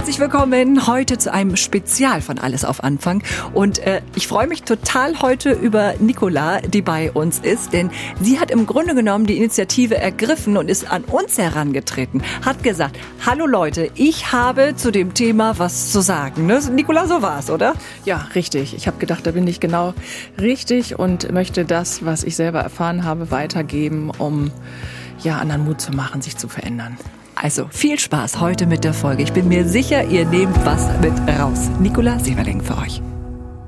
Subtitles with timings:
[0.00, 3.22] Herzlich willkommen heute zu einem Spezial von Alles auf Anfang.
[3.52, 8.40] Und äh, ich freue mich total heute über Nicola, die bei uns ist, denn sie
[8.40, 12.22] hat im Grunde genommen die Initiative ergriffen und ist an uns herangetreten.
[12.42, 16.46] Hat gesagt, hallo Leute, ich habe zu dem Thema was zu sagen.
[16.46, 16.58] Ne?
[16.72, 17.74] Nicola, so war's, oder?
[18.06, 18.74] Ja, richtig.
[18.74, 19.92] Ich habe gedacht, da bin ich genau
[20.40, 24.50] richtig und möchte das, was ich selber erfahren habe, weitergeben, um
[25.22, 26.96] ja, anderen Mut zu machen, sich zu verändern.
[27.42, 29.22] Also viel Spaß heute mit der Folge.
[29.22, 31.70] Ich bin mir sicher, ihr nehmt was mit raus.
[31.80, 33.00] Nicola Sieverling für euch.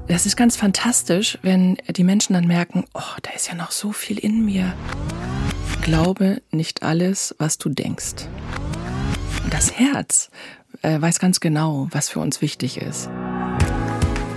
[0.09, 3.93] Das ist ganz fantastisch, wenn die Menschen dann merken, oh, da ist ja noch so
[3.93, 4.75] viel in mir.
[5.81, 8.27] Glaube nicht alles, was du denkst.
[9.43, 10.29] Und das Herz
[10.83, 13.09] äh, weiß ganz genau, was für uns wichtig ist.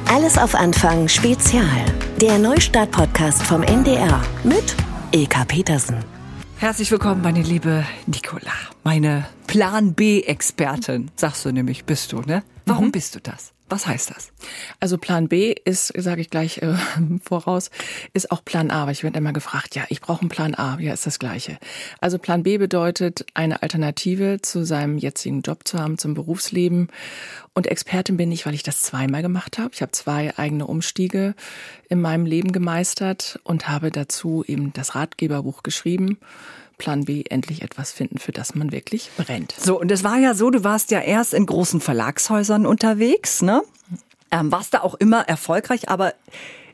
[0.08, 1.84] Alles auf Anfang Spezial.
[2.22, 4.76] Der Neustart-Podcast vom NDR mit
[5.12, 6.15] Ilka Petersen.
[6.58, 12.44] Herzlich willkommen, meine liebe Nicola, meine Plan B-Expertin, sagst du nämlich, bist du, ne?
[12.66, 12.92] Warum mhm.
[12.92, 13.54] bist du das?
[13.68, 14.32] Was heißt das?
[14.80, 16.76] Also Plan B ist, sage ich gleich äh,
[17.24, 17.72] voraus,
[18.14, 18.86] ist auch Plan A.
[18.86, 20.78] Weil ich werde immer gefragt, ja, ich brauche einen Plan A.
[20.80, 21.58] Ja, ist das Gleiche.
[22.00, 26.90] Also Plan B bedeutet, eine Alternative zu seinem jetzigen Job zu haben, zum Berufsleben.
[27.56, 29.70] Und Expertin bin ich, weil ich das zweimal gemacht habe.
[29.74, 31.36] Ich habe zwei eigene Umstiege
[31.88, 36.20] in meinem Leben gemeistert und habe dazu eben das Ratgeberbuch geschrieben.
[36.78, 39.54] Plan B endlich etwas finden, für das man wirklich brennt.
[39.58, 43.64] So, und es war ja so, du warst ja erst in großen Verlagshäusern unterwegs, ne?
[44.32, 46.14] Ähm, warst da auch immer erfolgreich, aber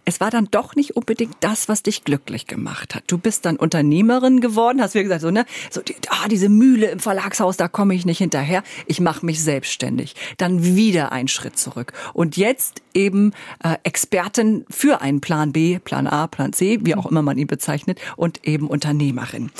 [0.06, 3.04] es war dann doch nicht unbedingt das, was dich glücklich gemacht hat.
[3.08, 6.90] Du bist dann Unternehmerin geworden, hast mir gesagt, so, ne, so, die, ah, diese Mühle
[6.92, 8.64] im Verlagshaus, da komme ich nicht hinterher.
[8.88, 10.16] Ich mache mich selbstständig.
[10.38, 11.94] Dann wieder ein Schritt zurück.
[12.14, 17.06] Und jetzt eben äh, Expertin für einen Plan B, Plan A, Plan C, wie auch
[17.06, 19.52] immer man ihn bezeichnet, und eben Unternehmerin.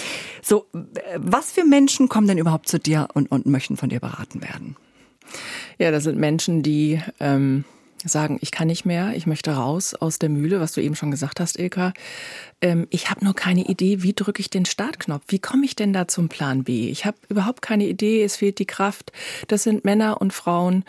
[0.42, 0.66] So,
[1.18, 4.76] was für Menschen kommen denn überhaupt zu dir und, und möchten von dir beraten werden?
[5.78, 7.64] Ja, das sind Menschen, die ähm
[8.10, 11.12] sagen, ich kann nicht mehr, ich möchte raus aus der Mühle, was du eben schon
[11.12, 11.94] gesagt hast, Ilka.
[12.62, 15.24] Ähm, ich habe nur keine Idee, wie drücke ich den Startknopf?
[15.28, 16.90] Wie komme ich denn da zum Plan B?
[16.90, 19.12] Ich habe überhaupt keine Idee, es fehlt die Kraft.
[19.48, 20.86] Das sind Männer und Frauen,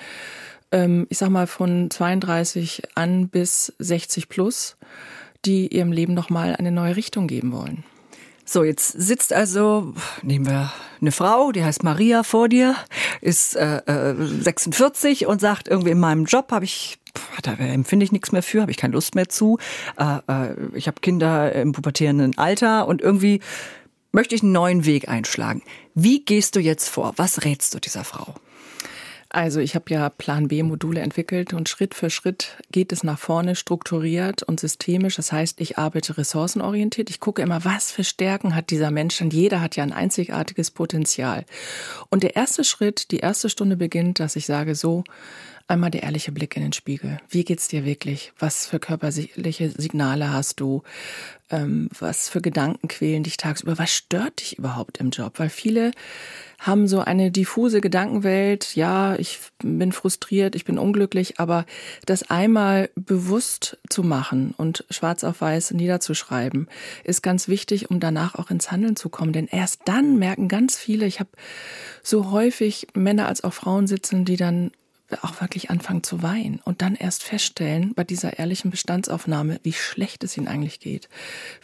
[0.70, 4.76] ähm, ich sag mal von 32 an bis 60 plus,
[5.44, 7.84] die ihrem Leben nochmal eine neue Richtung geben wollen.
[8.52, 10.70] So, jetzt sitzt also, nehmen wir
[11.00, 12.76] eine Frau, die heißt Maria vor dir,
[13.22, 16.98] ist äh, äh, 46 und sagt, irgendwie in meinem Job habe ich
[17.42, 19.56] da empfinde ich nichts mehr für, habe ich keine Lust mehr zu.
[19.96, 23.40] Äh, äh, ich habe Kinder im pubertierenden Alter und irgendwie
[24.12, 25.62] möchte ich einen neuen Weg einschlagen.
[25.94, 27.14] Wie gehst du jetzt vor?
[27.16, 28.34] Was rätst du dieser Frau?
[29.34, 33.56] Also ich habe ja Plan B-Module entwickelt und Schritt für Schritt geht es nach vorne
[33.56, 35.16] strukturiert und systemisch.
[35.16, 37.09] Das heißt, ich arbeite ressourcenorientiert.
[37.09, 40.70] Ich gucke immer, was für Stärken hat dieser Mensch, denn jeder hat ja ein einzigartiges
[40.70, 41.47] Potenzial.
[42.10, 45.03] Und der erste Schritt, die erste Stunde beginnt, dass ich sage, so,
[45.69, 47.19] Einmal der ehrliche Blick in den Spiegel.
[47.28, 48.33] Wie geht's dir wirklich?
[48.39, 50.83] Was für körperliche Signale hast du?
[51.50, 53.78] Ähm, was für Gedanken quälen dich tagsüber?
[53.78, 55.39] Was stört dich überhaupt im Job?
[55.39, 55.93] Weil viele
[56.59, 58.75] haben so eine diffuse Gedankenwelt.
[58.77, 61.67] Ja, ich bin frustriert, ich bin unglücklich, aber
[62.06, 66.69] das einmal bewusst zu machen und schwarz auf weiß niederzuschreiben,
[67.05, 69.33] ist ganz wichtig, um danach auch ins Handeln zu kommen.
[69.33, 71.31] Denn erst dann merken ganz viele, ich habe
[72.03, 74.71] so häufig Männer als auch Frauen sitzen, die dann
[75.21, 80.25] auch wirklich anfangen zu weinen und dann erst feststellen bei dieser ehrlichen Bestandsaufnahme, wie schlecht
[80.25, 81.09] es ihnen eigentlich geht,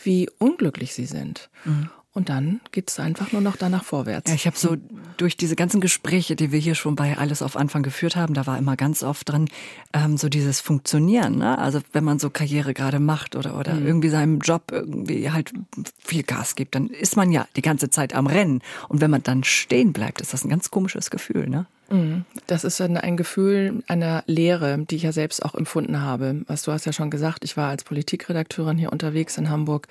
[0.03, 1.51] wie unglücklich sie sind.
[1.65, 1.91] Mhm.
[2.19, 4.29] Und dann geht es einfach nur noch danach vorwärts.
[4.29, 4.77] Ja, ich habe so
[5.19, 8.45] durch diese ganzen Gespräche, die wir hier schon bei Alles auf Anfang geführt haben, da
[8.45, 9.49] war immer ganz oft drin,
[9.93, 11.39] ähm, so dieses Funktionieren.
[11.39, 11.57] Ne?
[11.57, 13.87] Also wenn man so Karriere gerade macht oder, oder mhm.
[13.87, 15.53] irgendwie seinem Job irgendwie halt
[16.01, 18.63] viel Gas gibt, dann ist man ja die ganze Zeit am Rennen.
[18.89, 21.49] Und wenn man dann stehen bleibt, ist das ein ganz komisches Gefühl.
[21.49, 21.67] Ne?
[21.89, 22.25] Mhm.
[22.49, 26.43] Das ist ein Gefühl einer Leere, die ich ja selbst auch empfunden habe.
[26.49, 29.87] Was du hast ja schon gesagt, ich war als Politikredakteurin hier unterwegs in Hamburg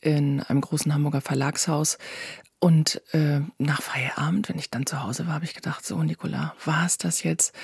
[0.00, 1.98] in einem großen Hamburger Verlagshaus.
[2.62, 6.54] Und äh, nach Feierabend, wenn ich dann zu Hause war, habe ich gedacht, so Nicola,
[6.62, 7.54] war es das jetzt?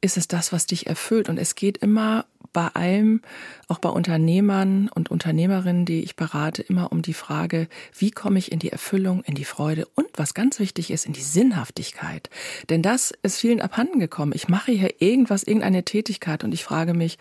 [0.00, 1.28] Ist es das, was dich erfüllt?
[1.28, 3.20] Und es geht immer bei allem,
[3.66, 7.68] auch bei Unternehmern und Unternehmerinnen, die ich berate, immer um die Frage,
[7.98, 11.12] wie komme ich in die Erfüllung, in die Freude und was ganz wichtig ist, in
[11.12, 12.30] die Sinnhaftigkeit.
[12.70, 14.32] Denn das ist vielen abhanden gekommen.
[14.36, 17.18] Ich mache hier irgendwas, irgendeine Tätigkeit und ich frage mich,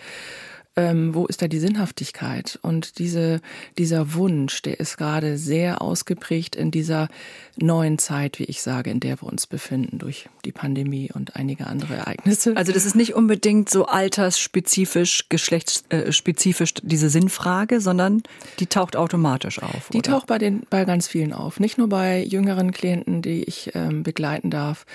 [0.75, 2.57] ähm, wo ist da die Sinnhaftigkeit?
[2.61, 3.41] Und diese,
[3.77, 7.09] dieser Wunsch, der ist gerade sehr ausgeprägt in dieser
[7.57, 11.67] neuen Zeit, wie ich sage, in der wir uns befinden durch die Pandemie und einige
[11.67, 12.57] andere Ereignisse.
[12.57, 18.23] Also das ist nicht unbedingt so altersspezifisch, geschlechtsspezifisch diese Sinnfrage, sondern
[18.59, 19.89] die taucht automatisch auf.
[19.91, 20.11] Die oder?
[20.11, 24.01] taucht bei den bei ganz vielen auf, nicht nur bei jüngeren Klienten, die ich ähm,
[24.01, 24.85] begleiten darf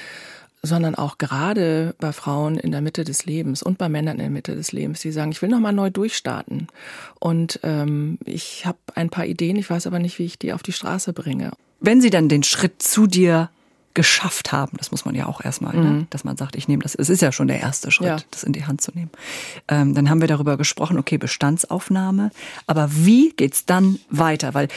[0.63, 4.31] sondern auch gerade bei Frauen in der Mitte des Lebens und bei Männern in der
[4.31, 6.69] Mitte des Lebens, die sagen, ich will noch mal neu durchstarten
[7.21, 10.63] und ähm, ich habe ein paar Ideen, ich weiß aber nicht, wie ich die auf
[10.63, 11.53] die Straße bringe.
[11.81, 13.51] Wenn sie dann den Schritt zu dir
[13.95, 15.83] geschafft haben, das muss man ja auch erstmal, ne?
[15.83, 15.99] mhm.
[15.99, 16.07] ne?
[16.11, 18.17] dass man sagt, ich nehme das, es ist ja schon der erste Schritt, ja.
[18.31, 19.11] das in die Hand zu nehmen.
[19.67, 22.31] Ähm, dann haben wir darüber gesprochen, okay, Bestandsaufnahme,
[22.67, 24.55] aber wie geht's dann weiter?
[24.55, 24.69] Weil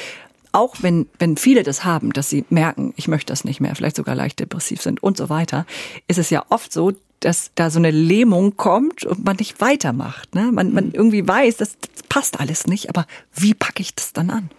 [0.52, 3.96] auch wenn, wenn viele das haben, dass sie merken, ich möchte das nicht mehr, vielleicht
[3.96, 5.66] sogar leicht depressiv sind und so weiter,
[6.08, 10.34] ist es ja oft so, dass da so eine Lähmung kommt und man nicht weitermacht.
[10.36, 10.52] Ne?
[10.52, 10.94] Man, man mhm.
[10.94, 14.50] irgendwie weiß, das, das passt alles nicht, aber wie packe ich das dann an?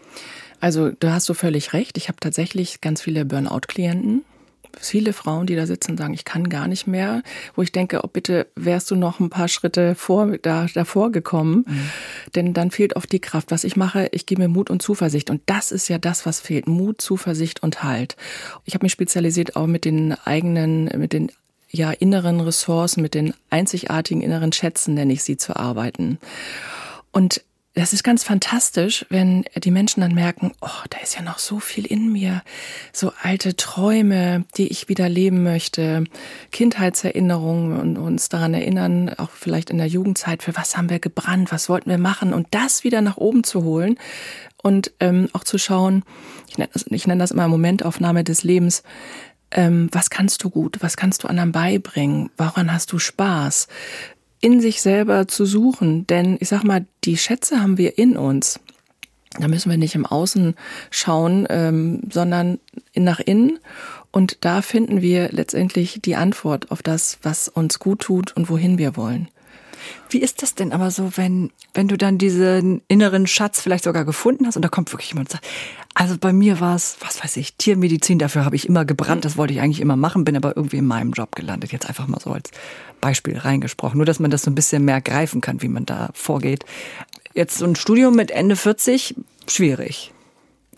[0.61, 1.99] Also da hast du völlig recht.
[1.99, 4.25] Ich habe tatsächlich ganz viele Burnout-Klienten,
[4.79, 7.23] viele Frauen, die da sitzen sagen, ich kann gar nicht mehr,
[7.55, 11.65] wo ich denke, oh bitte wärst du noch ein paar Schritte vor, da, davor gekommen,
[11.67, 11.91] mhm.
[12.35, 13.51] denn dann fehlt oft die Kraft.
[13.51, 16.41] Was ich mache, ich gebe mir Mut und Zuversicht und das ist ja das, was
[16.41, 18.17] fehlt, Mut, Zuversicht und Halt.
[18.65, 21.31] Ich habe mich spezialisiert auch mit den eigenen, mit den
[21.71, 26.19] ja inneren Ressourcen, mit den einzigartigen inneren Schätzen, nenne ich sie, zu arbeiten.
[27.13, 27.43] Und
[27.75, 31.59] das ist ganz fantastisch, wenn die Menschen dann merken, oh, da ist ja noch so
[31.59, 32.43] viel in mir,
[32.93, 36.05] so alte Träume, die ich wieder leben möchte,
[36.51, 41.51] Kindheitserinnerungen und uns daran erinnern, auch vielleicht in der Jugendzeit, für was haben wir gebrannt,
[41.51, 43.99] was wollten wir machen und das wieder nach oben zu holen
[44.63, 46.05] und ähm, auch zu schauen,
[46.51, 48.83] ich nenne, das, ich nenne das immer Momentaufnahme des Lebens,
[49.51, 53.69] ähm, was kannst du gut, was kannst du anderen beibringen, woran hast du Spaß,
[54.43, 56.07] in sich selber zu suchen.
[56.07, 58.61] Denn ich sag mal, die Schätze haben wir in uns.
[59.39, 60.55] Da müssen wir nicht im Außen
[60.91, 62.59] schauen, ähm, sondern
[62.95, 63.59] nach innen.
[64.11, 68.77] Und da finden wir letztendlich die Antwort auf das, was uns gut tut und wohin
[68.77, 69.29] wir wollen.
[70.11, 74.05] Wie ist das denn aber so, wenn, wenn du dann diesen inneren Schatz vielleicht sogar
[74.05, 75.47] gefunden hast und da kommt wirklich jemand und sagt,
[75.95, 79.37] also bei mir war es, was weiß ich, Tiermedizin, dafür habe ich immer gebrannt, das
[79.37, 81.73] wollte ich eigentlich immer machen, bin aber irgendwie in meinem Job gelandet.
[81.73, 82.51] Jetzt einfach mal so als
[83.01, 83.99] Beispiel reingesprochen.
[83.99, 86.65] Nur, dass man das so ein bisschen mehr greifen kann, wie man da vorgeht.
[87.35, 89.15] Jetzt so ein Studium mit Ende 40,
[89.47, 90.13] schwierig.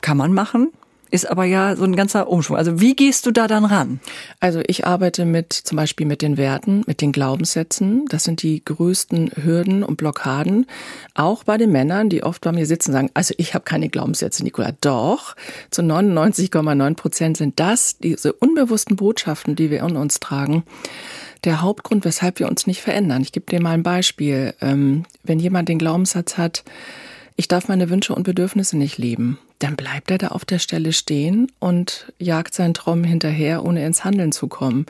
[0.01, 0.73] Kann man machen,
[1.15, 2.57] ist aber ja so ein ganzer Umschwung.
[2.57, 4.01] Also wie gehst du da dann ran?
[4.41, 8.07] Also ich arbeite mit zum Beispiel mit den Werten, mit den Glaubenssätzen.
[8.07, 10.67] Das sind die größten Hürden und Blockaden.
[11.15, 13.89] Auch bei den Männern, die oft bei mir sitzen und sagen, also ich habe keine
[13.89, 14.73] Glaubenssätze, Nicola.
[14.81, 15.37] Doch,
[15.71, 20.65] zu 99,9 Prozent sind das diese unbewussten Botschaften, die wir in uns tragen
[21.45, 23.21] der Hauptgrund, weshalb wir uns nicht verändern.
[23.21, 24.55] Ich gebe dir mal ein Beispiel.
[24.63, 26.65] Ähm, wenn jemand den Glaubenssatz hat,
[27.37, 30.93] ich darf meine Wünsche und Bedürfnisse nicht leben, dann bleibt er da auf der Stelle
[30.93, 34.87] stehen und jagt seinen Traum hinterher, ohne ins Handeln zu kommen.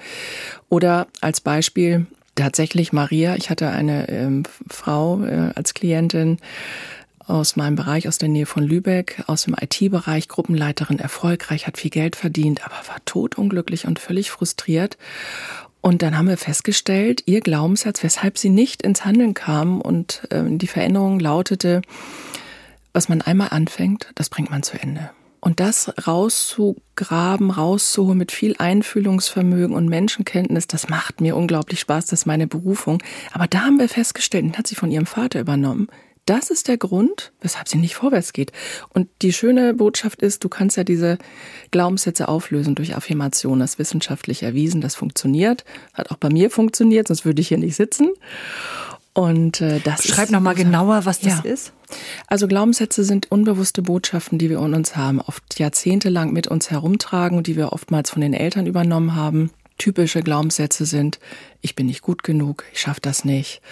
[0.69, 6.39] Oder als Beispiel tatsächlich Maria, ich hatte eine ähm, Frau äh, als Klientin,
[7.27, 11.91] aus meinem Bereich, aus der Nähe von Lübeck, aus dem IT-Bereich, Gruppenleiterin, erfolgreich, hat viel
[11.91, 14.99] Geld verdient, aber war totunglücklich und völlig frustriert.
[15.81, 20.43] Und dann haben wir festgestellt, ihr Glaubenssatz, weshalb sie nicht ins Handeln kam und äh,
[20.47, 21.83] die Veränderung lautete,
[22.95, 25.11] was man einmal anfängt, das bringt man zu Ende.
[25.41, 32.21] Und das rauszugraben, rauszuholen mit viel Einfühlungsvermögen und Menschenkenntnis, das macht mir unglaublich Spaß, das
[32.21, 33.03] ist meine Berufung.
[33.33, 35.89] Aber da haben wir festgestellt, den hat sie von ihrem Vater übernommen.
[36.25, 38.53] Das ist der Grund, weshalb sie nicht vorwärts geht.
[38.95, 41.19] Und die schöne Botschaft ist, du kannst ja diese
[41.71, 43.61] Glaubenssätze auflösen durch Affirmation.
[43.61, 45.65] Das wissenschaftlich erwiesen, das funktioniert.
[45.93, 48.09] Hat auch bei mir funktioniert, sonst würde ich hier nicht sitzen.
[49.15, 51.51] Und äh, das Schreib noch mal genauer, was das ja.
[51.51, 51.73] ist.
[52.27, 57.39] Also Glaubenssätze sind unbewusste Botschaften, die wir in uns haben, oft jahrzehntelang mit uns herumtragen
[57.39, 59.51] und die wir oftmals von den Eltern übernommen haben.
[59.79, 61.21] Typische Glaubenssätze sind:
[61.61, 63.63] Ich bin nicht gut genug, ich schaffe das nicht.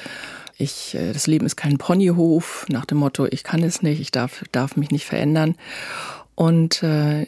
[0.59, 4.13] Ich, äh, das Leben ist kein Ponyhof, nach dem Motto, ich kann es nicht, ich
[4.13, 5.57] darf, darf mich nicht verändern.
[6.37, 7.27] Und äh,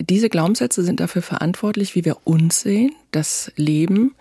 [0.00, 4.14] diese Glaubenssätze sind dafür verantwortlich, wie wir uns sehen, das Leben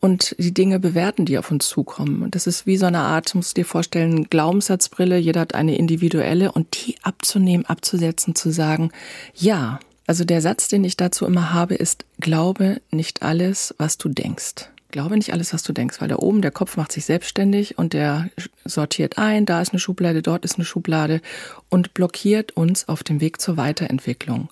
[0.00, 2.22] und die Dinge bewerten, die auf uns zukommen.
[2.22, 5.76] Und das ist wie so eine Art, musst du dir vorstellen, Glaubenssatzbrille, jeder hat eine
[5.76, 8.92] individuelle und die abzunehmen, abzusetzen, zu sagen,
[9.34, 14.08] ja, also der Satz, den ich dazu immer habe, ist, glaube nicht alles, was du
[14.08, 14.70] denkst.
[14.90, 17.92] Glaube nicht alles, was du denkst, weil da oben der Kopf macht sich selbstständig und
[17.92, 18.30] der
[18.64, 21.20] sortiert ein, da ist eine Schublade, dort ist eine Schublade
[21.68, 24.48] und blockiert uns auf dem Weg zur Weiterentwicklung.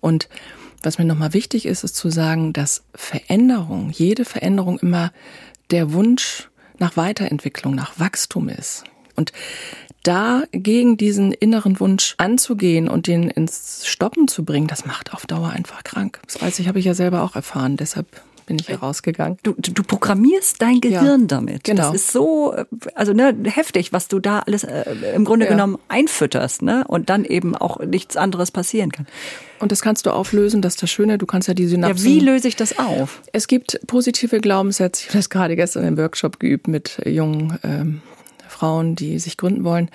[0.00, 0.28] Und
[0.82, 5.12] was mir nochmal wichtig ist, ist zu sagen, dass Veränderung, jede Veränderung immer
[5.70, 6.48] der Wunsch
[6.78, 8.84] nach Weiterentwicklung, nach Wachstum ist.
[9.14, 9.32] Und
[10.02, 15.26] da gegen diesen inneren Wunsch anzugehen und den ins Stoppen zu bringen, das macht auf
[15.26, 16.20] Dauer einfach krank.
[16.26, 17.76] Das weiß ich, habe ich ja selber auch erfahren.
[17.76, 18.06] Deshalb
[18.56, 19.38] bin ich herausgegangen.
[19.42, 21.64] Du, du programmierst dein Gehirn Ja, damit.
[21.64, 21.92] genau.
[21.92, 25.52] Das ist so, äh, also ne, heftig, was du da alles äh, im Grunde Ja.
[25.52, 26.84] genommen einfütterst, ne?
[26.86, 29.06] Und dann eben auch nichts anderes passieren kann.
[29.58, 32.04] Und das kannst du auflösen, das ist das Schöne, du kannst ja die Ja, Synapsen...
[32.04, 33.22] wie löse ich das auf?
[33.32, 35.02] Es gibt positive Glaubenssätze.
[35.02, 38.02] Ich habe das gerade gestern im Workshop geübt mit jungen ähm,
[38.48, 39.88] Frauen, die sich gründen wollen.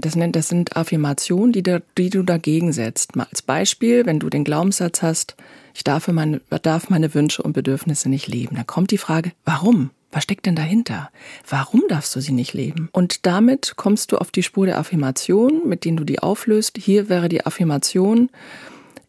[0.00, 3.16] Das, nennt, das sind Affirmationen, die, da, die du dagegen setzt.
[3.16, 5.36] Mal als Beispiel, wenn du den Glaubenssatz hast,
[5.74, 9.90] ich darf meine, darf meine Wünsche und Bedürfnisse nicht leben, dann kommt die Frage, warum?
[10.10, 11.10] Was steckt denn dahinter?
[11.46, 12.88] Warum darfst du sie nicht leben?
[12.92, 16.78] Und damit kommst du auf die Spur der Affirmation, mit denen du die auflöst.
[16.78, 18.30] Hier wäre die Affirmation,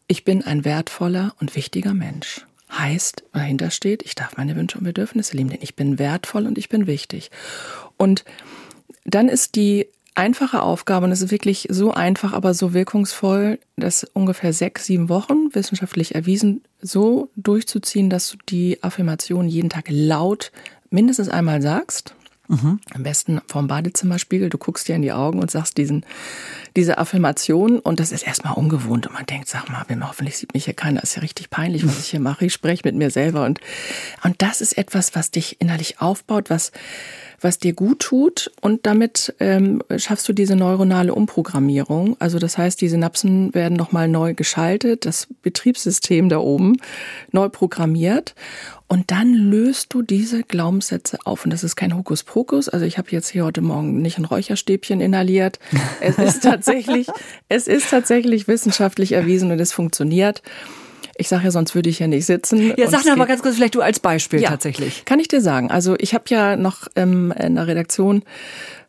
[0.08, 2.46] ich bin ein wertvoller und wichtiger Mensch.
[2.72, 6.58] Heißt, dahinter steht, ich darf meine Wünsche und Bedürfnisse leben, denn ich bin wertvoll und
[6.58, 7.32] ich bin wichtig.
[7.96, 8.26] Und
[9.06, 14.04] dann ist die einfache Aufgabe, und es ist wirklich so einfach, aber so wirkungsvoll, das
[14.14, 20.52] ungefähr sechs, sieben Wochen wissenschaftlich erwiesen, so durchzuziehen, dass du die Affirmation jeden Tag laut
[20.90, 22.16] mindestens einmal sagst.
[22.96, 24.50] Am besten vorm Badezimmerspiegel.
[24.50, 26.04] Du guckst dir in die Augen und sagst diesen,
[26.76, 27.78] diese Affirmation.
[27.78, 29.06] Und das ist erstmal ungewohnt.
[29.06, 31.04] Und man denkt, sag mal, hoffentlich sieht mich hier keiner.
[31.04, 32.46] ist ja richtig peinlich, was ich hier mache.
[32.46, 33.46] Ich spreche mit mir selber.
[33.46, 33.60] Und,
[34.24, 36.72] und das ist etwas, was dich innerlich aufbaut, was,
[37.42, 38.52] was dir gut tut.
[38.62, 42.16] Und damit ähm, schaffst du diese neuronale Umprogrammierung.
[42.20, 45.06] Also das heißt, die Synapsen werden nochmal neu geschaltet.
[45.06, 46.78] Das Betriebssystem da oben
[47.32, 48.36] neu programmiert.
[48.88, 51.46] Und dann löst du diese Glaubenssätze auf.
[51.46, 52.70] Und das ist kein Hokuspokus.
[52.70, 55.60] Also ich habe jetzt hier heute Morgen nicht ein Räucherstäbchen inhaliert.
[56.02, 57.08] Es ist tatsächlich,
[57.50, 60.42] es ist tatsächlich wissenschaftlich erwiesen und es funktioniert.
[61.20, 62.74] Ich sage ja, sonst würde ich ja nicht sitzen.
[62.78, 65.04] Ja, sag mir mal ganz kurz, vielleicht du als Beispiel ja, tatsächlich.
[65.06, 65.70] Kann ich dir sagen.
[65.70, 68.24] Also ich habe ja noch ähm, in der Redaktion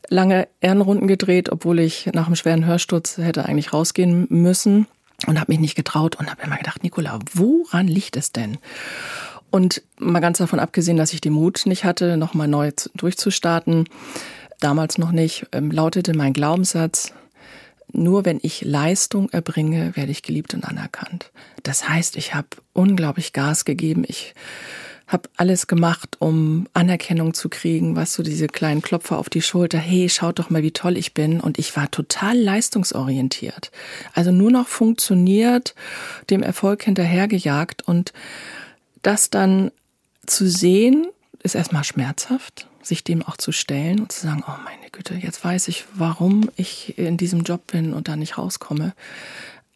[0.08, 4.86] lange Ehrenrunden gedreht, obwohl ich nach einem schweren Hörsturz hätte eigentlich rausgehen müssen
[5.26, 8.58] und habe mich nicht getraut und habe immer gedacht, Nicola, woran liegt es denn?
[9.50, 13.88] Und mal ganz davon abgesehen, dass ich den Mut nicht hatte, nochmal neu zu- durchzustarten,
[14.60, 17.12] damals noch nicht, ähm, lautete mein Glaubenssatz,
[17.92, 21.30] nur wenn ich Leistung erbringe, werde ich geliebt und anerkannt.
[21.62, 24.04] Das heißt, ich habe unglaublich Gas gegeben.
[24.06, 24.34] Ich
[25.10, 29.78] habe alles gemacht, um Anerkennung zu kriegen, weißt du, diese kleinen Klopfer auf die Schulter,
[29.78, 31.40] hey, schaut doch mal, wie toll ich bin.
[31.40, 33.72] Und ich war total leistungsorientiert.
[34.14, 35.74] Also nur noch funktioniert,
[36.30, 37.82] dem Erfolg hinterhergejagt.
[37.82, 38.12] Und
[39.02, 39.72] das dann
[40.26, 41.08] zu sehen,
[41.42, 45.42] ist erstmal schmerzhaft, sich dem auch zu stellen und zu sagen, oh meine Güte, jetzt
[45.42, 48.92] weiß ich, warum ich in diesem Job bin und da nicht rauskomme.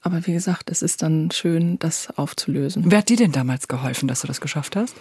[0.02, 2.84] Aber wie gesagt, es ist dann schön, das aufzulösen.
[2.86, 4.94] Wer hat dir denn damals geholfen, dass du das geschafft hast?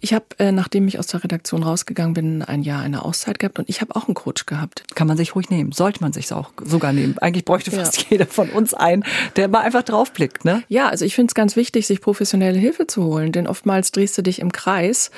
[0.00, 3.58] Ich habe, äh, nachdem ich aus der Redaktion rausgegangen bin, ein Jahr eine Auszeit gehabt
[3.58, 4.84] und ich habe auch einen Coach gehabt.
[4.94, 5.72] Kann man sich ruhig nehmen.
[5.72, 7.16] Sollte man sich auch sogar nehmen.
[7.18, 7.78] Eigentlich bräuchte Ja.
[7.78, 9.04] fast jeder von uns einen,
[9.36, 10.62] der mal einfach draufblickt, ne?
[10.68, 14.16] Ja, also ich finde es ganz wichtig, sich professionelle Hilfe zu holen, denn oftmals drehst
[14.18, 15.10] du dich im Kreis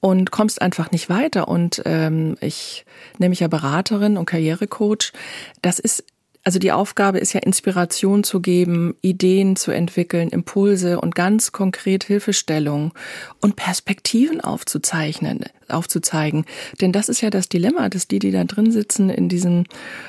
[0.00, 1.48] und kommst einfach nicht weiter.
[1.48, 2.86] Und ähm, ich
[3.18, 5.12] nenne mich ja Beraterin und Karrierecoach.
[5.60, 6.04] Das ist
[6.44, 12.04] also die Aufgabe ist ja Inspiration zu geben, Ideen zu entwickeln, Impulse und ganz konkret
[12.04, 12.92] Hilfestellung
[13.40, 16.44] und Perspektiven aufzuzeichnen, aufzuzeigen.
[16.80, 19.64] Denn das ist ja das Dilemma, dass die, die da drin sitzen in diesem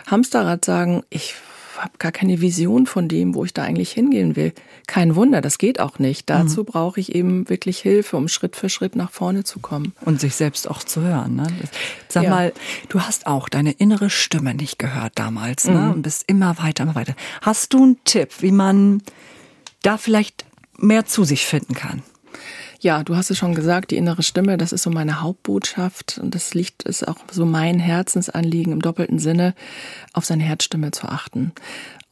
[0.07, 1.35] Hamsterrad sagen, ich
[1.77, 4.53] habe gar keine Vision von dem, wo ich da eigentlich hingehen will.
[4.87, 6.29] Kein Wunder, das geht auch nicht.
[6.29, 9.93] Dazu brauche ich eben wirklich Hilfe, um Schritt für Schritt nach vorne zu kommen.
[10.01, 11.35] Und sich selbst auch zu hören.
[11.35, 11.47] Ne?
[12.09, 12.29] Sag Ja.
[12.29, 12.53] mal,
[12.89, 15.91] du hast auch deine innere Stimme nicht gehört damals ne?
[15.93, 17.15] und bist immer weiter, immer weiter.
[17.41, 19.01] Hast du einen Tipp, wie man
[19.81, 20.45] da vielleicht
[20.77, 22.03] mehr zu sich finden kann?
[22.83, 26.35] Ja, du hast es schon gesagt, die innere Stimme, das ist so meine Hauptbotschaft und
[26.35, 29.55] das liegt ist auch so mein Herzensanliegen im doppelten Sinne,
[30.11, 31.53] auf seine Herzstimme zu achten.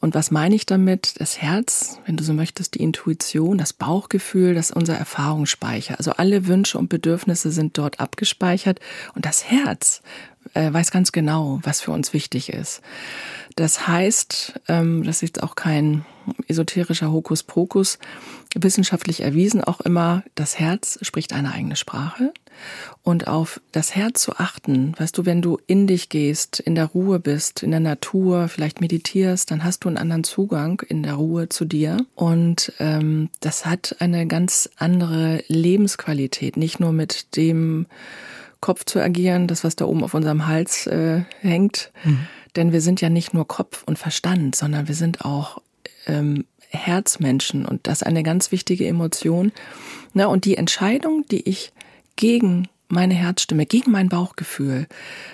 [0.00, 1.20] Und was meine ich damit?
[1.20, 5.96] Das Herz, wenn du so möchtest, die Intuition, das Bauchgefühl, das ist unser Erfahrungsspeicher.
[5.98, 8.80] Also alle Wünsche und Bedürfnisse sind dort abgespeichert
[9.14, 10.00] und das Herz
[10.54, 12.82] äh, weiß ganz genau, was für uns wichtig ist.
[13.56, 16.04] Das heißt, ähm, das ist auch kein
[16.48, 17.98] esoterischer Hokuspokus,
[18.54, 22.32] wissenschaftlich erwiesen auch immer, das Herz spricht eine eigene Sprache.
[23.02, 26.86] Und auf das Herz zu achten, weißt du, wenn du in dich gehst, in der
[26.86, 31.14] Ruhe bist, in der Natur, vielleicht meditierst, dann hast du einen anderen Zugang in der
[31.14, 31.96] Ruhe zu dir.
[32.14, 37.86] Und ähm, das hat eine ganz andere Lebensqualität, nicht nur mit dem
[38.62, 41.92] Kopf zu agieren, das, was da oben auf unserem Hals äh, hängt.
[42.56, 45.60] Denn wir sind ja nicht nur Kopf und Verstand, sondern wir sind auch
[46.06, 49.52] ähm, Herzmenschen und das ist eine ganz wichtige Emotion.
[50.14, 51.72] Na, und die Entscheidung, die ich
[52.16, 54.86] gegen meine Herzstimme, gegen mein Bauchgefühl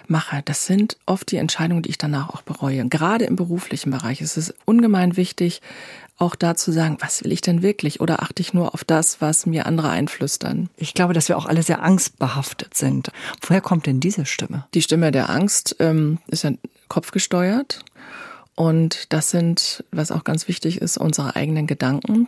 [0.06, 2.86] mache, das sind oft die Entscheidungen, die ich danach auch bereue.
[2.88, 5.60] Gerade im beruflichen Bereich ist es ungemein wichtig,
[6.18, 8.00] auch da zu sagen, was will ich denn wirklich?
[8.00, 10.68] Oder achte ich nur auf das, was mir andere einflüstern?
[10.76, 13.10] Ich glaube, dass wir auch alle sehr angstbehaftet sind.
[13.40, 14.66] Woher kommt denn diese Stimme?
[14.74, 16.50] Die Stimme der Angst ähm, ist ja
[16.88, 17.84] kopfgesteuert.
[18.56, 22.26] Und das sind, was auch ganz wichtig ist, unsere eigenen Gedanken.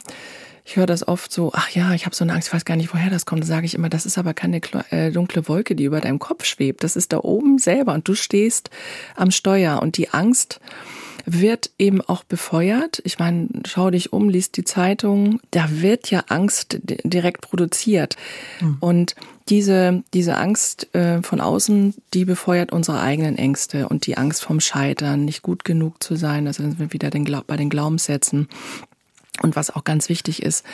[0.64, 2.76] Ich höre das oft so, ach ja, ich habe so eine Angst, ich weiß gar
[2.76, 3.42] nicht, woher das kommt.
[3.42, 6.44] Da sage ich immer, das ist aber keine äh, dunkle Wolke, die über deinem Kopf
[6.44, 6.85] schwebt.
[6.85, 8.70] Das ist da oben selber und du stehst
[9.16, 9.82] am Steuer.
[9.82, 10.61] Und die Angst
[11.27, 13.00] wird eben auch befeuert.
[13.05, 15.41] Ich meine, schau dich um, liest die Zeitung.
[15.50, 18.17] Da wird ja Angst direkt produziert.
[18.61, 18.77] Mhm.
[18.81, 19.15] Und
[19.49, 24.61] diese, diese Angst äh, von außen, die befeuert unsere eigenen Ängste und die Angst vom
[24.61, 26.47] Scheitern, nicht gut genug zu sein.
[26.47, 28.49] Also sind wir wieder den, bei den Glaubenssätzen.
[29.43, 30.65] Und was auch ganz wichtig ist,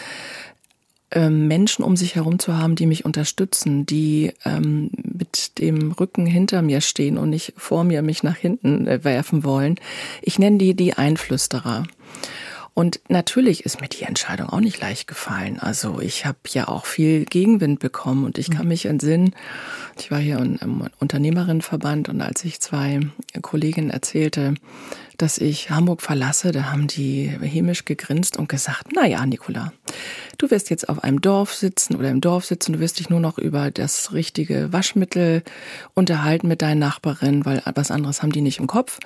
[1.11, 6.27] ähm, Menschen um sich herum zu haben, die mich unterstützen, die ähm, mit dem Rücken
[6.27, 9.77] hinter mir stehen und nicht vor mir mich nach hinten äh, werfen wollen.
[10.23, 11.85] Ich nenne die die Einflüsterer.
[12.79, 15.59] Und natürlich ist mir die Entscheidung auch nicht leicht gefallen.
[15.59, 18.69] Also ich habe ja auch viel Gegenwind bekommen und ich kann mhm.
[18.69, 19.35] mich entsinnen,
[19.99, 23.01] ich war hier im Unternehmerinnenverband und als ich zwei
[23.41, 24.57] Kolleginnen erzählte,
[25.18, 29.73] dass ich Hamburg verlasse, da haben die hämisch gegrinst und gesagt, na ja, Nicola,
[30.38, 33.20] du wirst jetzt auf einem Dorf sitzen oder im Dorf sitzen, du wirst dich nur
[33.20, 35.42] noch über das richtige Waschmittel
[35.94, 38.99] unterhalten mit deinen Nachbarinnen, weil was anderes haben die nicht im Kopf.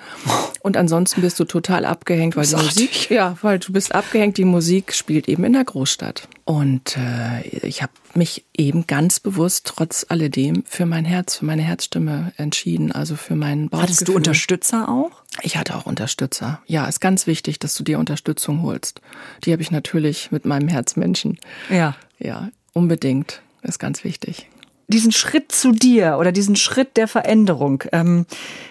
[0.61, 4.45] Und ansonsten bist du total abgehängt, weil die Musik, ja, weil du bist abgehängt, die
[4.45, 6.27] Musik spielt eben in der Großstadt.
[6.51, 11.61] Und äh, ich habe mich eben ganz bewusst trotz alledem für mein Herz, für meine
[11.61, 13.83] Herzstimme entschieden, also für meinen Bauchgefühl.
[13.83, 15.11] Hattest du Unterstützer auch?
[15.43, 16.61] Ich hatte auch Unterstützer.
[16.65, 18.99] Ja, ist ganz wichtig, dass du dir Unterstützung holst.
[19.45, 21.39] Die habe ich natürlich mit meinem Herzmenschen.
[21.69, 21.95] Ja.
[22.19, 23.41] Ja, unbedingt.
[23.63, 24.47] Ist ganz wichtig
[24.91, 27.83] diesen Schritt zu dir oder diesen Schritt der Veränderung.
[27.93, 28.25] Ähm,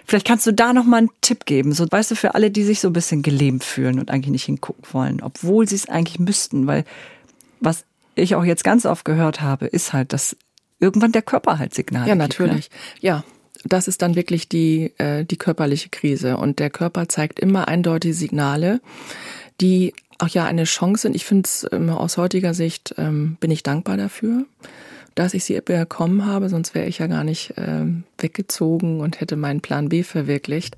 [0.05, 1.73] vielleicht kannst du da noch mal einen Tipp geben.
[1.73, 4.45] So, weißt du, für alle, die sich so ein bisschen gelähmt fühlen und eigentlich nicht
[4.45, 6.85] hingucken wollen, obwohl sie es eigentlich müssten, weil
[7.61, 10.37] was ich auch jetzt ganz oft gehört habe, ist halt, dass
[10.79, 12.71] irgendwann der Körper halt Signale Ja, natürlich.
[12.71, 13.09] Gibt, ne?
[13.09, 13.25] Ja,
[13.65, 16.37] das ist dann wirklich die, äh, die körperliche Krise.
[16.37, 18.81] Und der Körper zeigt immer eindeutige Signale,
[19.61, 21.17] die auch ja eine Chance sind.
[21.17, 24.47] Ich finde es ähm, aus heutiger Sicht ähm, bin ich dankbar dafür,
[25.15, 29.37] dass ich sie bekommen habe, sonst wäre ich ja gar nicht ähm, weggezogen und hätte
[29.37, 30.77] meinen Plan B verwirklicht.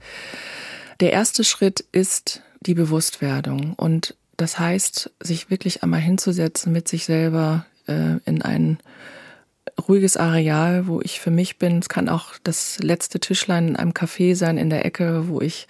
[1.01, 7.05] Der erste Schritt ist die Bewusstwerdung und das heißt, sich wirklich einmal hinzusetzen mit sich
[7.05, 8.78] selber äh, in ein
[9.88, 11.78] ruhiges Areal, wo ich für mich bin.
[11.78, 15.68] Es kann auch das letzte Tischlein in einem Café sein in der Ecke, wo ich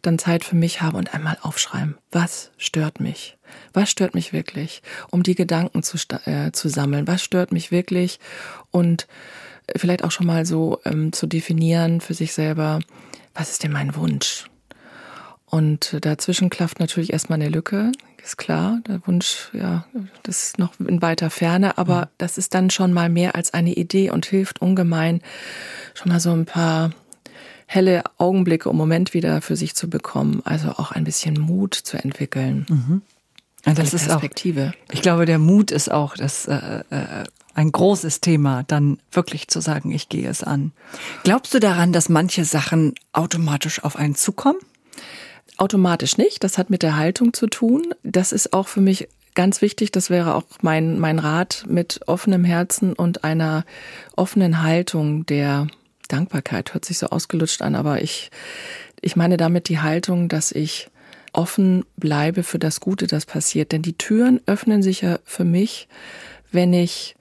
[0.00, 1.96] dann Zeit für mich habe und einmal aufschreiben.
[2.10, 3.36] Was stört mich?
[3.74, 4.82] Was stört mich wirklich?
[5.10, 7.06] Um die Gedanken zu, äh, zu sammeln.
[7.06, 8.18] Was stört mich wirklich?
[8.70, 9.06] Und
[9.76, 12.80] vielleicht auch schon mal so ähm, zu definieren für sich selber,
[13.34, 14.46] was ist denn mein Wunsch?
[15.44, 17.92] Und dazwischen klafft natürlich erstmal eine Lücke,
[18.26, 18.80] ist klar.
[18.86, 19.86] Der Wunsch, ja,
[20.22, 22.08] das ist noch in weiter Ferne, aber mhm.
[22.18, 25.22] das ist dann schon mal mehr als eine Idee und hilft ungemein,
[25.94, 26.90] schon mal so ein paar
[27.66, 30.42] helle Augenblicke im Moment wieder für sich zu bekommen.
[30.44, 32.66] Also auch ein bisschen Mut zu entwickeln.
[32.68, 33.02] Mhm.
[33.64, 34.72] Ja, das ist Perspektive.
[34.74, 39.48] Auch, ich glaube, der Mut ist auch das äh, äh, ein großes Thema, dann wirklich
[39.48, 40.72] zu sagen, ich gehe es an.
[41.24, 44.58] Glaubst du daran, dass manche Sachen automatisch auf einen zukommen?
[45.56, 46.44] Automatisch nicht.
[46.44, 47.94] Das hat mit der Haltung zu tun.
[48.02, 49.92] Das ist auch für mich ganz wichtig.
[49.92, 53.64] Das wäre auch mein, mein Rat mit offenem Herzen und einer
[54.16, 55.68] offenen Haltung der
[56.08, 56.74] Dankbarkeit.
[56.74, 58.30] Hört sich so ausgelutscht an, aber ich,
[59.00, 60.88] ich meine damit die Haltung, dass ich
[61.32, 63.72] offen bleibe für das Gute, das passiert.
[63.72, 65.88] Denn die Türen öffnen sich ja für mich,
[66.50, 67.14] wenn ich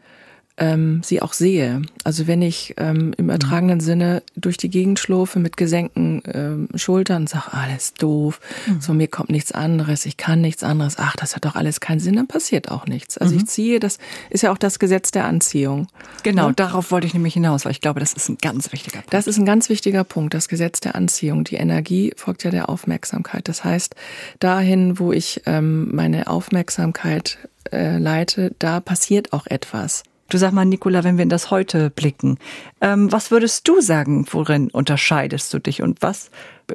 [0.57, 1.81] ähm, sie auch sehe.
[2.03, 7.23] Also wenn ich ähm, im ertragenen Sinne durch die Gegend schlurfe mit gesenkten ähm, Schultern
[7.23, 8.79] und sage, alles doof, mhm.
[8.79, 11.99] so mir kommt nichts anderes, ich kann nichts anderes, ach, das hat doch alles keinen
[11.99, 13.17] Sinn, dann passiert auch nichts.
[13.17, 13.41] Also mhm.
[13.41, 13.97] ich ziehe, das
[14.29, 15.87] ist ja auch das Gesetz der Anziehung.
[16.23, 16.47] Genau, ja?
[16.49, 16.53] Ne?
[16.55, 19.13] darauf wollte ich nämlich hinaus, weil ich glaube, das ist ein ganz wichtiger Punkt.
[19.13, 21.43] Das ist ein ganz wichtiger Punkt, das Gesetz der Anziehung.
[21.43, 23.49] Die Energie folgt ja der Aufmerksamkeit.
[23.49, 23.95] Das heißt,
[24.39, 27.39] dahin, wo ich ähm, meine Aufmerksamkeit
[27.71, 30.03] äh, leite, da passiert auch etwas.
[30.29, 32.39] Du sag mal, Nicola, wenn wir in das Heute blicken,
[32.81, 36.31] ähm, was würdest du sagen, worin unterscheidest du dich und was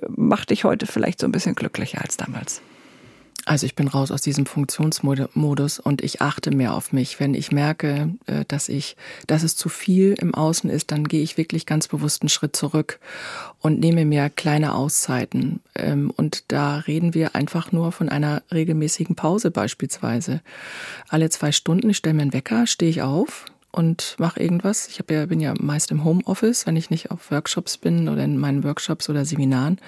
[0.08, 2.62] macht dich heute vielleicht so ein bisschen glücklicher als damals?
[3.50, 7.18] Also ich bin raus aus diesem Funktionsmodus und ich achte mehr auf mich.
[7.18, 11.20] Wenn ich merke, äh, dass ich, dass es zu viel im Außen ist, dann gehe
[11.20, 13.00] ich wirklich ganz bewusst einen Schritt zurück
[13.58, 15.58] und nehme mir kleine Auszeiten.
[15.74, 20.42] Ähm, und da reden wir einfach nur von einer regelmäßigen Pause beispielsweise.
[21.08, 24.86] Alle zwei Stunden, ich stelle mir einen Wecker, stehe ich auf, und mache irgendwas.
[24.86, 28.38] Ich ja, bin ja meist im Homeoffice, wenn ich nicht auf Workshops bin oder in
[28.38, 29.80] meinen Workshops oder Seminaren.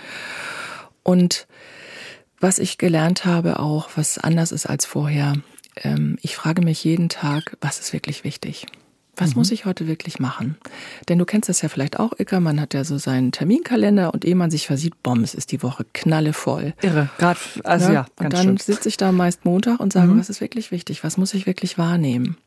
[1.05, 1.47] Und
[2.43, 5.35] was ich gelernt habe, auch was anders ist als vorher,
[5.77, 8.67] ähm, ich frage mich jeden Tag, was ist wirklich wichtig?
[9.17, 9.41] Was mhm.
[9.41, 10.57] muss ich heute wirklich machen?
[11.09, 14.25] Denn du kennst das ja vielleicht auch, Ilka, man hat ja so seinen Terminkalender und
[14.25, 16.75] ehe man sich versieht, bombs, ist die Woche knallevoll.
[16.83, 20.19] Irre, gerade, also ja, ja Und dann sitze ich da meist Montag und sage, mhm.
[20.19, 21.05] was ist wirklich wichtig?
[21.05, 22.39] Was muss ich wirklich wahrnehmen?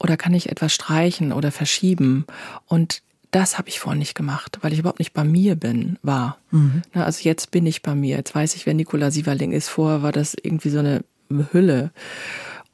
[0.00, 2.26] Oder kann ich etwas streichen oder verschieben?
[2.66, 3.02] Und
[3.34, 6.38] das habe ich vorhin nicht gemacht, weil ich überhaupt nicht bei mir bin, war.
[6.52, 6.82] Mhm.
[6.92, 8.16] Also jetzt bin ich bei mir.
[8.16, 9.68] Jetzt weiß ich, wer Nikola Sieverling ist.
[9.68, 11.02] Vorher war das irgendwie so eine
[11.50, 11.90] Hülle.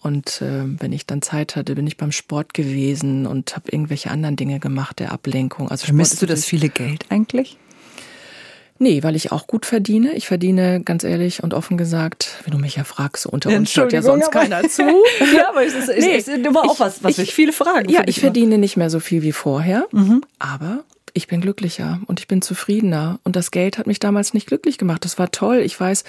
[0.03, 4.11] Und äh, wenn ich dann Zeit hatte, bin ich beim Sport gewesen und habe irgendwelche
[4.11, 5.71] anderen Dinge gemacht, der Ablenkung.
[5.71, 7.57] Also Vermisst du das viele Geld eigentlich?
[8.83, 10.15] Nee, weil ich auch gut verdiene.
[10.15, 13.93] Ich verdiene, ganz ehrlich und offen gesagt, wenn du mich ja fragst, unter uns hört
[13.93, 14.83] ja sonst keiner zu.
[15.37, 17.91] ja, aber es ist, nee, ist immer auch was, was ich, ich viele Fragen.
[17.91, 20.23] Ja, ich verdiene nicht mehr so viel wie vorher, mhm.
[20.39, 23.21] aber ich bin glücklicher und ich bin zufriedener.
[23.23, 25.05] Und das Geld hat mich damals nicht glücklich gemacht.
[25.05, 25.59] Das war toll.
[25.59, 26.05] Ich weiß,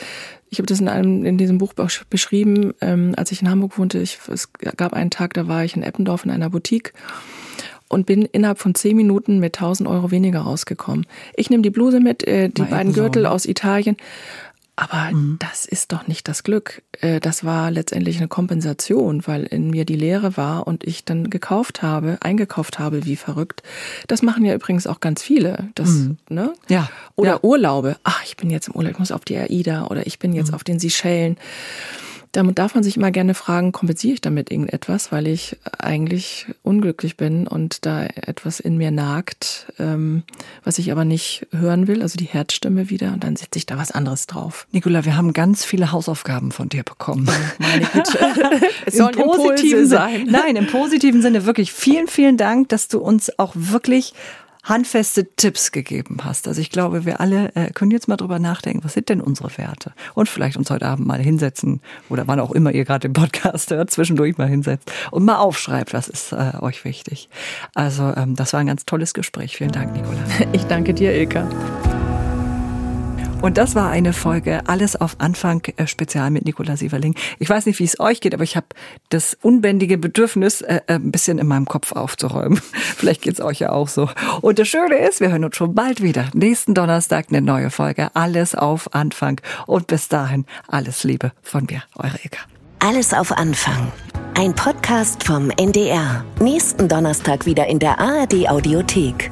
[0.50, 1.74] ich habe das in einem in diesem Buch
[2.10, 4.00] beschrieben, ähm, als ich in Hamburg wohnte.
[4.00, 6.94] Ich, es gab einen Tag, da war ich in Eppendorf in einer Boutique
[7.92, 11.06] und bin innerhalb von zehn Minuten mit 1000 Euro weniger rausgekommen.
[11.36, 13.98] Ich nehme die Bluse mit, äh, die Mal beiden Gürtel aus Italien
[14.82, 15.38] aber mhm.
[15.40, 16.82] das ist doch nicht das Glück.
[17.02, 21.30] Äh, das war letztendlich eine Kompensation, weil in mir die Leere war und ich dann
[21.30, 23.62] gekauft habe, eingekauft habe, wie verrückt.
[24.08, 25.70] Das machen ja übrigens auch ganz viele.
[25.76, 26.18] Das, mhm.
[26.30, 26.54] ne?
[26.68, 26.90] Ja.
[27.16, 27.40] Oder ja.
[27.44, 27.98] Urlaube.
[28.04, 30.50] Ach, ich bin jetzt im Urlaub, ich muss auf die AIDA oder ich bin jetzt
[30.50, 30.56] mhm.
[30.56, 31.38] auf den Seychellen.
[32.32, 37.18] Damit darf man sich immer gerne fragen, kompensiere ich damit irgendetwas, weil ich eigentlich unglücklich
[37.18, 40.24] bin und da etwas in mir nagt, ähm,
[40.64, 43.78] was ich aber nicht hören will, also die Herzstimme wieder und dann setze ich da
[43.78, 44.68] was anderes drauf.
[44.72, 47.30] Nicola, wir haben ganz viele Hausaufgaben von dir bekommen.
[47.60, 48.18] Meine Güte.
[48.86, 50.28] es soll Im positiven sein.
[50.30, 54.14] Nein, im positiven Sinne wirklich vielen, vielen Dank, dass du uns auch wirklich
[54.64, 56.48] handfeste Tipps gegeben hast.
[56.48, 59.58] Also ich glaube, wir alle äh, können jetzt mal drüber nachdenken, was sind denn unsere
[59.58, 59.94] Werte?
[60.14, 63.72] Und vielleicht uns heute Abend mal hinsetzen oder wann auch immer ihr gerade den Podcast
[63.72, 67.30] hört, zwischendurch mal hinsetzt und mal aufschreibt, was ist äh, euch wichtig.
[67.76, 69.58] Also ähm, das war ein ganz tolles Gespräch.
[69.58, 70.20] Vielen Dank, Nicola.
[70.54, 71.48] Ich danke dir, Ilka.
[73.42, 77.16] Und das war eine Folge Alles auf Anfang äh, Spezial mit Nicola Sieverling.
[77.40, 78.68] Ich weiß nicht, wie es euch geht, aber ich habe
[79.10, 82.62] das unbändige Bedürfnis, äh, äh ein bisschen in meinem Kopf aufzuräumen.
[82.74, 84.10] Vielleicht geht's euch ja auch so.
[84.42, 86.30] Und das Schöne ist, wir hören uns schon bald wieder.
[86.36, 88.12] Nächsten Donnerstag eine neue Folge.
[88.14, 89.42] Alles auf Anfang.
[89.66, 92.42] Und bis dahin alles Liebe von mir, eure Eka.
[92.78, 93.92] Alles auf Anfang.
[94.36, 96.24] Ein Podcast vom NDR.
[96.40, 99.32] Nächsten Donnerstag wieder in der ARD Audiothek.